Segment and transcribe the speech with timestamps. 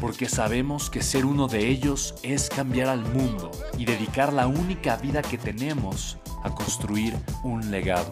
[0.00, 4.96] porque sabemos que ser uno de ellos es cambiar al mundo y dedicar la única
[4.96, 8.10] vida que tenemos a construir un legado.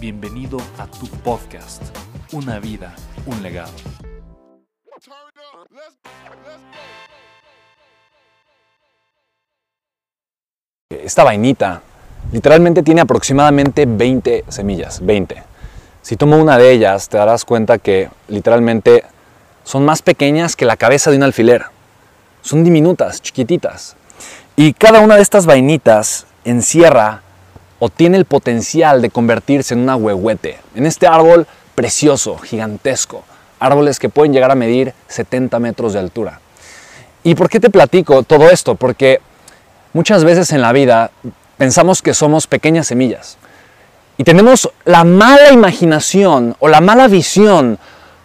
[0.00, 1.82] Bienvenido a tu podcast,
[2.32, 2.94] Una vida,
[3.26, 3.72] un legado.
[10.90, 11.82] Esta vainita
[12.32, 15.42] literalmente tiene aproximadamente 20 semillas, 20.
[16.00, 19.04] Si tomo una de ellas, te darás cuenta que literalmente
[19.64, 21.66] son más pequeñas que la cabeza de un alfiler.
[22.42, 23.96] Son diminutas, chiquititas.
[24.56, 27.22] Y cada una de estas vainitas encierra
[27.78, 33.24] o tiene el potencial de convertirse en una huehuete, en este árbol precioso, gigantesco.
[33.58, 36.40] Árboles que pueden llegar a medir 70 metros de altura.
[37.24, 38.74] ¿Y por qué te platico todo esto?
[38.74, 39.20] Porque
[39.92, 41.10] muchas veces en la vida
[41.56, 43.38] pensamos que somos pequeñas semillas.
[44.18, 47.78] Y tenemos la mala imaginación o la mala visión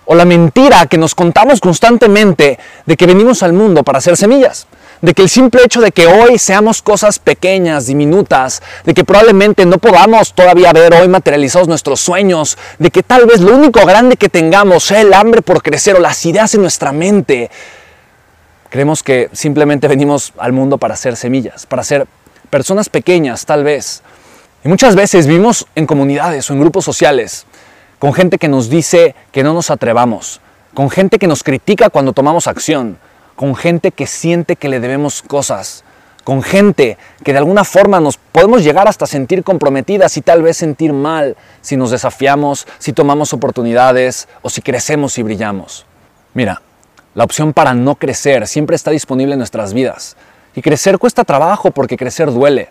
[0.07, 4.67] o la mentira que nos contamos constantemente de que venimos al mundo para hacer semillas.
[5.01, 9.65] De que el simple hecho de que hoy seamos cosas pequeñas, diminutas, de que probablemente
[9.65, 14.15] no podamos todavía ver hoy materializados nuestros sueños, de que tal vez lo único grande
[14.15, 17.51] que tengamos sea el hambre por crecer o las ideas en nuestra mente,
[18.69, 22.07] creemos que simplemente venimos al mundo para hacer semillas, para ser
[22.49, 24.01] personas pequeñas tal vez.
[24.63, 27.45] Y muchas veces vivimos en comunidades o en grupos sociales
[27.99, 30.41] con gente que nos dice que no nos atrevamos,
[30.73, 32.97] con gente que nos critica cuando tomamos acción,
[33.35, 35.83] con gente que siente que le debemos cosas,
[36.23, 40.57] con gente que de alguna forma nos podemos llegar hasta sentir comprometidas y tal vez
[40.57, 45.85] sentir mal si nos desafiamos, si tomamos oportunidades o si crecemos y brillamos.
[46.33, 46.61] Mira,
[47.15, 50.17] la opción para no crecer siempre está disponible en nuestras vidas.
[50.53, 52.69] Y crecer cuesta trabajo porque crecer duele.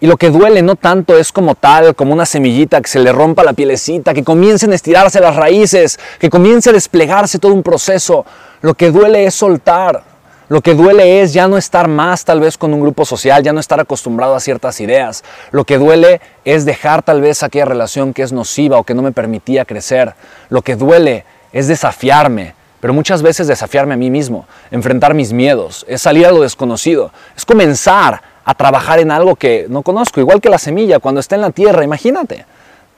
[0.00, 3.12] Y lo que duele no tanto es como tal, como una semillita que se le
[3.12, 7.62] rompa la pielecita, que comiencen a estirarse las raíces, que comience a desplegarse todo un
[7.62, 8.26] proceso.
[8.60, 10.02] Lo que duele es soltar.
[10.48, 13.54] Lo que duele es ya no estar más tal vez con un grupo social, ya
[13.54, 15.24] no estar acostumbrado a ciertas ideas.
[15.52, 19.00] Lo que duele es dejar tal vez aquella relación que es nociva o que no
[19.00, 20.14] me permitía crecer.
[20.50, 25.86] Lo que duele es desafiarme, pero muchas veces desafiarme a mí mismo, enfrentar mis miedos,
[25.88, 30.40] es salir a lo desconocido, es comenzar a trabajar en algo que no conozco, igual
[30.40, 32.46] que la semilla cuando está en la tierra, imagínate.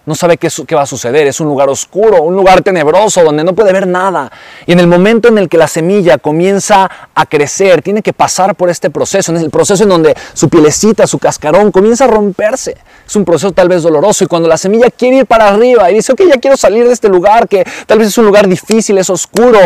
[0.06, 3.42] No sabe qué, qué, va a suceder, es un lugar oscuro, un lugar tenebroso donde
[3.42, 4.30] no puede ver nada.
[4.64, 8.54] Y en el momento en el que la semilla comienza a crecer, tiene que pasar
[8.54, 12.76] por este proceso, en el proceso en donde su pielecita, su cascarón comienza a romperse.
[13.04, 15.94] Es un proceso tal vez doloroso y cuando la semilla quiere ir para arriba y
[15.94, 18.98] dice, ok, ya quiero salir de este lugar que tal vez es un lugar difícil,
[18.98, 19.58] es oscuro,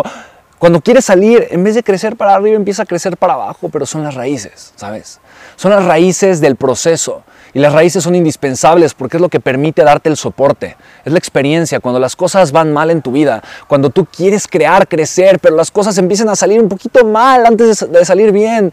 [0.60, 3.86] cuando quiere salir, en vez de crecer para arriba, empieza a crecer para abajo, pero
[3.86, 5.18] son las raíces, ¿sabes?
[5.56, 7.22] Son las raíces del proceso.
[7.54, 10.76] Y las raíces son indispensables porque es lo que permite darte el soporte.
[11.02, 14.86] Es la experiencia, cuando las cosas van mal en tu vida, cuando tú quieres crear,
[14.86, 18.70] crecer, pero las cosas empiezan a salir un poquito mal antes de salir bien.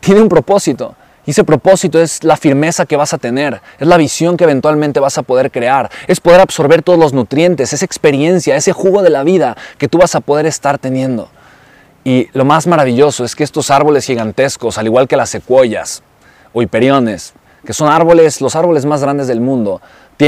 [0.00, 0.94] Tiene un propósito.
[1.24, 4.98] Y ese propósito es la firmeza que vas a tener, es la visión que eventualmente
[4.98, 9.10] vas a poder crear, es poder absorber todos los nutrientes, esa experiencia, ese jugo de
[9.10, 11.28] la vida que tú vas a poder estar teniendo.
[12.04, 16.02] Y lo más maravilloso es que estos árboles gigantescos, al igual que las secuoyas,
[16.52, 19.80] o hiperiones, que son árboles, los árboles más grandes del mundo.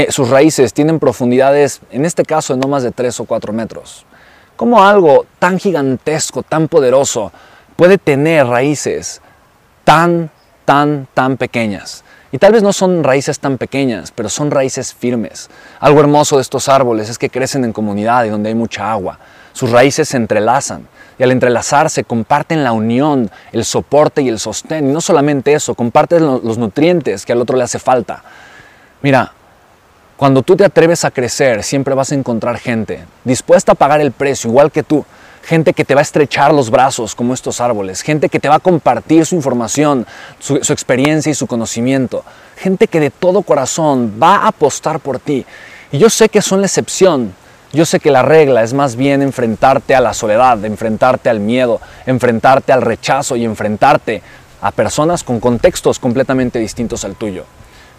[0.09, 4.05] Sus raíces tienen profundidades, en este caso, de no más de 3 o 4 metros.
[4.55, 7.31] ¿Cómo algo tan gigantesco, tan poderoso,
[7.75, 9.21] puede tener raíces
[9.83, 10.31] tan,
[10.65, 12.03] tan, tan pequeñas?
[12.31, 15.49] Y tal vez no son raíces tan pequeñas, pero son raíces firmes.
[15.79, 19.19] Algo hermoso de estos árboles es que crecen en comunidad y donde hay mucha agua.
[19.53, 20.85] Sus raíces se entrelazan
[21.17, 24.89] y al entrelazarse comparten la unión, el soporte y el sostén.
[24.89, 28.21] Y no solamente eso, comparten los nutrientes que al otro le hace falta.
[29.01, 29.31] Mira,
[30.17, 34.11] cuando tú te atreves a crecer, siempre vas a encontrar gente dispuesta a pagar el
[34.11, 35.05] precio, igual que tú.
[35.45, 38.55] Gente que te va a estrechar los brazos como estos árboles, gente que te va
[38.55, 40.07] a compartir su información,
[40.39, 42.25] su, experiencia y su conocimiento,
[42.57, 45.45] gente que de todo corazón va a apostar por ti.
[45.91, 47.33] Y yo sé que son la excepción,
[47.71, 51.79] yo sé que la regla es más bien enfrentarte a la soledad, enfrentarte al miedo,
[52.07, 54.23] enfrentarte al rechazo y enfrentarte
[54.61, 57.45] a personas con contextos completamente distintos al tuyo.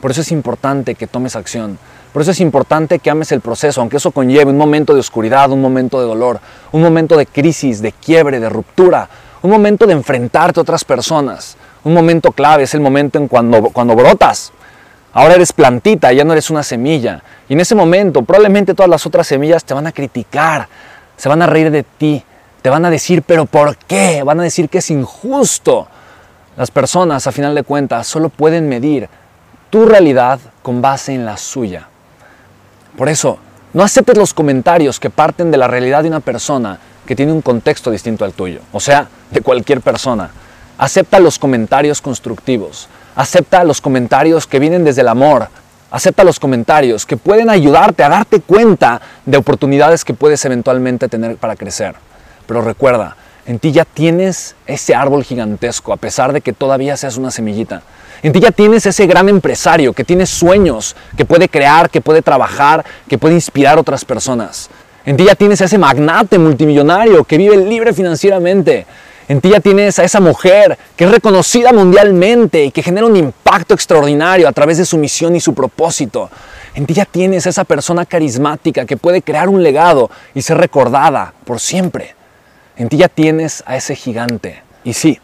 [0.00, 1.78] Por eso es importante que tomes acción.
[2.12, 5.50] Por eso es importante que ames el proceso, aunque eso conlleve un momento de oscuridad,
[5.50, 6.40] un momento de dolor,
[6.72, 9.08] un momento de crisis, de quiebre, de ruptura,
[9.42, 11.56] un momento de enfrentarte a otras personas.
[11.84, 14.52] Un momento clave es el momento en cuando, cuando brotas.
[15.12, 17.22] Ahora eres plantita, ya no eres una semilla.
[17.48, 20.68] Y en ese momento probablemente todas las otras semillas te van a criticar,
[21.16, 22.24] se van a reír de ti,
[22.62, 24.22] te van a decir, pero ¿por qué?
[24.22, 25.86] Van a decir que es injusto.
[26.56, 29.08] Las personas, a final de cuentas, solo pueden medir
[29.70, 31.88] tu realidad con base en la suya.
[32.96, 33.38] Por eso,
[33.72, 37.42] no aceptes los comentarios que parten de la realidad de una persona que tiene un
[37.42, 40.30] contexto distinto al tuyo, o sea, de cualquier persona.
[40.78, 45.48] Acepta los comentarios constructivos, acepta los comentarios que vienen desde el amor,
[45.90, 51.36] acepta los comentarios que pueden ayudarte a darte cuenta de oportunidades que puedes eventualmente tener
[51.36, 51.94] para crecer.
[52.46, 57.16] Pero recuerda, en ti ya tienes ese árbol gigantesco, a pesar de que todavía seas
[57.16, 57.82] una semillita.
[58.22, 62.22] En ti ya tienes ese gran empresario que tiene sueños, que puede crear, que puede
[62.22, 64.68] trabajar, que puede inspirar a otras personas.
[65.04, 68.84] En ti ya tienes a ese magnate multimillonario que vive libre financieramente.
[69.28, 73.16] En ti ya tienes a esa mujer que es reconocida mundialmente y que genera un
[73.16, 76.30] impacto extraordinario a través de su misión y su propósito.
[76.74, 80.58] En ti ya tienes a esa persona carismática que puede crear un legado y ser
[80.58, 82.15] recordada por siempre.
[82.76, 84.62] En ti ya tienes a ese gigante.
[84.84, 85.18] Y sí,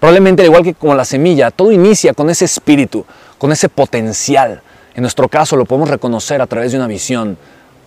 [0.00, 3.04] probablemente al igual que como la semilla, todo inicia con ese espíritu,
[3.38, 4.62] con ese potencial.
[4.94, 7.36] En nuestro caso lo podemos reconocer a través de una visión.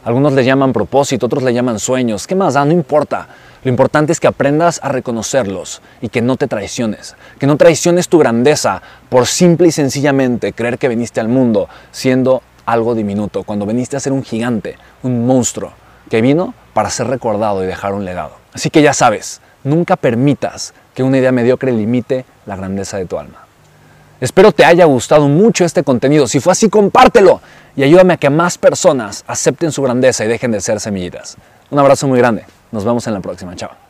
[0.05, 2.27] Algunos le llaman propósito, otros le llaman sueños.
[2.27, 2.63] ¿Qué más da?
[2.63, 3.27] No importa.
[3.63, 7.15] Lo importante es que aprendas a reconocerlos y que no te traiciones.
[7.39, 12.43] Que no traiciones tu grandeza por simple y sencillamente creer que viniste al mundo siendo
[12.65, 15.71] algo diminuto, cuando viniste a ser un gigante, un monstruo,
[16.09, 18.33] que vino para ser recordado y dejar un legado.
[18.57, 23.19] Así que ya sabes, nunca permitas que una idea mediocre limite la grandeza de tu
[23.19, 23.45] alma.
[24.19, 26.27] Espero te haya gustado mucho este contenido.
[26.27, 27.39] Si fue así, compártelo
[27.75, 31.37] y ayúdame a que más personas acepten su grandeza y dejen de ser semillitas.
[31.69, 32.45] Un abrazo muy grande.
[32.71, 33.55] Nos vemos en la próxima.
[33.55, 33.86] Chao.